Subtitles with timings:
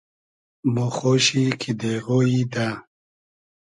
[0.73, 2.67] مۉ خۉشی کی دېغۉیی دۂ